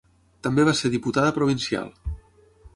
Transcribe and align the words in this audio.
També 0.47 0.65
va 0.69 0.73
ser 0.79 0.91
diputada 0.95 1.37
provincial. 1.37 1.95